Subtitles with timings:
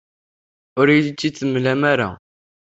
[0.79, 2.09] Ur iyi-tt-id-temlam ara.